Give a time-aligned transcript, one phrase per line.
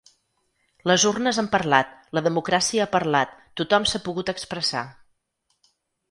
[0.91, 4.83] Les urnes han parlat, la democràcia ha parlat, tothom s’ha pogut expressar.